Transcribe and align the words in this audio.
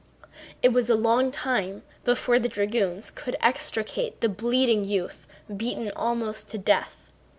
It 0.63 0.73
was 0.73 0.89
a 0.89 0.95
long 0.95 1.29
time 1.29 1.83
before 2.05 2.39
the 2.39 2.49
dragoons 2.49 3.11
could 3.11 3.35
extricate 3.39 4.19
the 4.19 4.29
bleeding 4.29 4.83
youth, 4.83 5.27
beaten 5.55 5.91
almost 5.95 6.49
to 6.49 6.57
death. 6.57 7.11